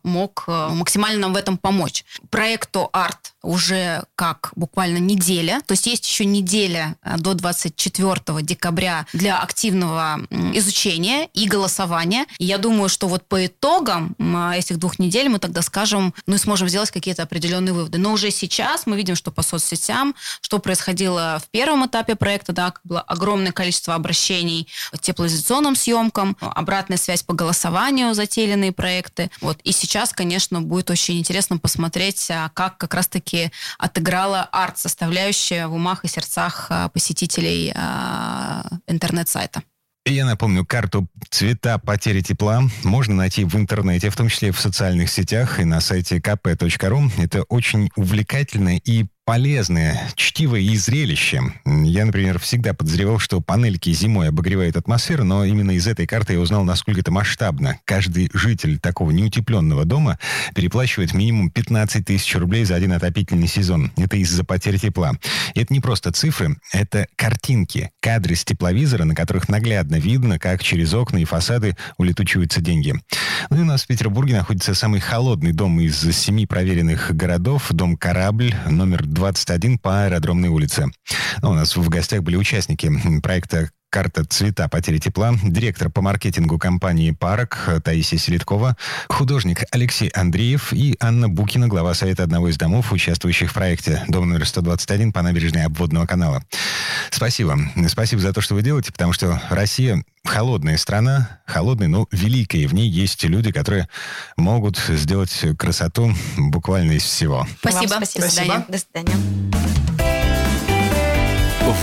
мог 0.03 0.43
э, 0.47 0.69
максимально 0.69 1.19
нам 1.19 1.33
в 1.33 1.37
этом 1.37 1.57
помочь. 1.57 2.05
Проекту 2.29 2.89
«Арт» 2.91 3.33
уже 3.41 4.03
как 4.15 4.51
буквально 4.55 4.97
неделя, 4.97 5.61
то 5.65 5.73
есть 5.73 5.87
есть 5.87 6.07
еще 6.07 6.25
неделя 6.25 6.95
э, 7.03 7.17
до 7.17 7.33
24 7.33 8.41
декабря 8.41 9.05
для 9.13 9.39
активного 9.39 10.19
изучения 10.53 11.29
и 11.33 11.47
голосования. 11.47 12.25
И 12.37 12.45
я 12.45 12.57
думаю, 12.57 12.89
что 12.89 13.07
вот 13.07 13.27
по 13.27 13.45
итогам 13.45 14.15
м, 14.19 14.51
этих 14.51 14.77
двух 14.77 14.99
недель 14.99 15.29
мы 15.29 15.39
тогда 15.39 15.61
скажем, 15.61 16.13
ну 16.25 16.35
и 16.35 16.37
сможем 16.37 16.67
сделать 16.67 16.91
какие-то 16.91 17.23
определенные 17.23 17.73
выводы. 17.73 17.97
Но 17.97 18.11
уже 18.11 18.31
сейчас 18.31 18.85
мы 18.85 18.97
видим, 18.97 19.15
что 19.15 19.31
по 19.31 19.41
соцсетям, 19.41 20.15
что 20.41 20.59
происходило 20.59 21.41
в 21.43 21.49
первом 21.49 21.85
этапе 21.85 22.15
проекта, 22.15 22.53
да, 22.53 22.73
было 22.83 23.01
огромное 23.01 23.51
количество 23.51 23.95
обращений 23.95 24.67
к 24.91 24.99
теплоизоляционным 24.99 25.75
съемкам, 25.75 26.35
обратная 26.39 26.97
связь 26.97 27.23
по 27.23 27.33
голосованию, 27.33 28.13
затейленные 28.13 28.71
проекты. 28.71 29.31
Вот. 29.41 29.59
И 29.63 29.71
сейчас, 29.71 30.11
конечно, 30.11 30.61
будет 30.61 30.89
очень 30.89 31.19
интересно 31.19 31.57
посмотреть, 31.57 32.27
а, 32.29 32.49
как 32.53 32.77
как 32.77 32.93
раз-таки 32.93 33.28
отыграла 33.77 34.43
арт-составляющая 34.51 35.67
в 35.67 35.73
умах 35.73 36.05
и 36.05 36.07
сердцах 36.07 36.67
а, 36.69 36.89
посетителей 36.89 37.71
а, 37.75 38.63
интернет-сайта. 38.87 39.63
Я 40.05 40.25
напомню, 40.25 40.65
карту 40.65 41.07
«Цвета 41.29 41.77
потери 41.77 42.21
тепла» 42.21 42.63
можно 42.83 43.13
найти 43.13 43.43
в 43.43 43.55
интернете, 43.55 44.09
в 44.09 44.15
том 44.15 44.29
числе 44.29 44.51
в 44.51 44.59
социальных 44.59 45.11
сетях 45.11 45.59
и 45.59 45.65
на 45.65 45.81
сайте 45.81 46.17
kp.ru. 46.17 47.11
Это 47.23 47.43
очень 47.43 47.91
увлекательная 47.95 48.81
и 48.83 49.05
полезное 49.29 50.09
чтиво 50.15 50.55
и 50.55 50.75
зрелище. 50.75 51.53
Я, 51.63 52.05
например, 52.05 52.39
всегда 52.39 52.73
подозревал, 52.73 53.19
что 53.19 53.39
панельки 53.41 53.93
зимой 53.93 54.29
обогревают 54.29 54.75
атмосферу, 54.75 55.23
но 55.23 55.45
именно 55.45 55.69
из 55.69 55.85
этой 55.85 56.07
карты 56.07 56.33
я 56.33 56.39
узнал, 56.39 56.63
насколько 56.63 57.01
это 57.01 57.11
масштабно. 57.11 57.77
Каждый 57.85 58.31
житель 58.33 58.79
такого 58.79 59.11
неутепленного 59.11 59.85
дома 59.85 60.17
переплачивает 60.55 61.13
минимум 61.13 61.51
15 61.51 62.07
тысяч 62.07 62.35
рублей 62.37 62.65
за 62.65 62.73
один 62.73 62.91
отопительный 62.91 63.47
сезон. 63.47 63.91
Это 63.97 64.17
из-за 64.17 64.43
потерь 64.43 64.79
тепла. 64.79 65.11
И 65.53 65.61
это 65.61 65.71
не 65.75 65.79
просто 65.79 66.11
цифры, 66.11 66.57
это 66.73 67.05
картинки, 67.15 67.91
кадры 67.99 68.33
с 68.33 68.43
тепловизора, 68.43 69.03
на 69.03 69.13
которых 69.13 69.47
наглядно 69.47 69.97
видно, 69.97 70.39
как 70.39 70.63
через 70.63 70.91
окна 70.95 71.19
и 71.19 71.25
фасады 71.25 71.77
улетучиваются 71.99 72.61
деньги. 72.61 72.95
Ну 73.51 73.57
и 73.57 73.61
у 73.61 73.65
нас 73.65 73.83
в 73.83 73.87
Петербурге 73.87 74.37
находится 74.37 74.73
самый 74.73 74.99
холодный 74.99 75.53
дом 75.53 75.79
из 75.79 75.99
семи 76.17 76.47
проверенных 76.47 77.15
городов, 77.15 77.67
дом 77.69 77.95
«Корабль», 77.95 78.55
номер 78.67 79.05
21 79.19 79.77
по 79.79 80.05
аэродромной 80.05 80.49
улице. 80.49 80.85
Ну, 81.41 81.51
у 81.51 81.53
нас 81.53 81.75
в 81.75 81.89
гостях 81.89 82.23
были 82.23 82.37
участники 82.37 82.89
проекта 83.21 83.69
Карта 83.89 84.23
цвета 84.23 84.67
потери 84.69 84.99
тепла, 84.99 85.33
директор 85.43 85.89
по 85.89 86.01
маркетингу 86.01 86.59
компании 86.59 87.09
«Парок» 87.09 87.69
Таисия 87.83 88.19
Селиткова, 88.19 88.77
художник 89.07 89.63
Алексей 89.71 90.09
Андреев 90.09 90.71
и 90.73 90.95
Анна 90.99 91.27
Букина, 91.27 91.67
глава 91.67 91.95
совета 91.95 92.23
одного 92.23 92.49
из 92.49 92.57
домов, 92.57 92.91
участвующих 92.91 93.49
в 93.49 93.53
проекте 93.55 94.03
«Дом 94.07 94.29
номер 94.29 94.43
121» 94.43 95.11
по 95.11 95.23
набережной 95.23 95.63
обводного 95.63 96.05
канала. 96.05 96.43
Спасибо. 97.09 97.57
Спасибо 97.87 98.21
за 98.21 98.31
то, 98.31 98.41
что 98.41 98.53
вы 98.53 98.61
делаете, 98.61 98.91
потому 98.91 99.11
что 99.11 99.41
Россия 99.49 100.03
холодная 100.23 100.77
страна, 100.77 101.39
холодная, 101.47 101.87
но 101.87 102.07
великая. 102.11 102.67
В 102.67 102.75
ней 102.75 102.87
есть 102.87 103.23
люди, 103.23 103.51
которые 103.51 103.89
могут 104.37 104.77
сделать 104.77 105.35
красоту 105.57 106.13
буквально 106.37 106.91
из 106.91 107.03
всего. 107.03 107.47
Спасибо. 107.59 107.93
Вам 107.93 108.05
спасибо. 108.05 108.25
До 108.25 108.31
свидания. 108.31 108.65
До 108.69 108.77
свидания. 108.77 110.08